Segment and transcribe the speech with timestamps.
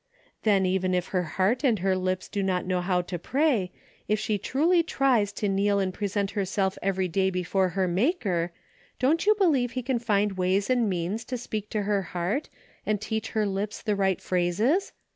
[0.41, 3.71] Then even if her heart and her lips do not know how to pray,
[4.07, 8.51] if she truly tries to kneel and present herself every day before her Maker,
[8.97, 12.49] don't you believe he can find ways and means to speak to her heart
[12.83, 14.91] and teach her lips the right phrases